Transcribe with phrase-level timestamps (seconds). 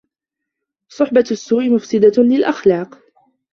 [0.89, 2.99] صحبة السوء مفسدة للأخلاق